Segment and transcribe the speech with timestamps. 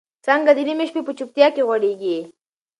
[0.25, 2.17] څانګه د نيمې شپې په چوپتیا کې غوړېږي.